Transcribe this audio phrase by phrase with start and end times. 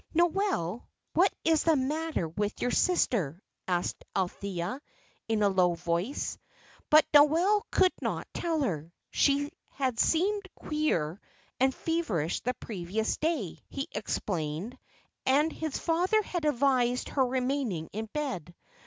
[0.15, 4.81] "Noel, what is the matter with your sister?" asked Althea,
[5.27, 6.39] in a low voice;
[6.89, 8.91] but Noel could not tell her.
[9.11, 11.21] She had seemed queer
[11.59, 14.75] and feverish the previous day, he explained,
[15.27, 18.55] and his father had advised her remaining in bed.